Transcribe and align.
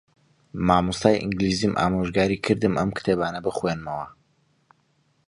مامۆستای 0.67 1.19
ئینگلیزیم 1.21 1.73
ئامۆژگاریی 1.79 2.43
کردم 2.45 2.73
ئەم 2.79 2.89
کتێبانە 2.97 3.39
بخوێنمەوە. 3.45 4.07